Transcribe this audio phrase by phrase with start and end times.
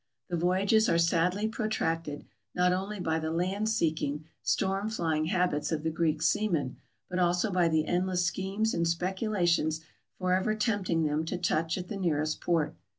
[0.29, 5.83] The voyages are sadly protracted, not only by the land seeking, storm flying habits of
[5.83, 6.77] the Greek seamen,
[7.07, 9.81] but also by the endless schemes and speculations
[10.17, 12.75] forever tempting them to touch at the nearest port.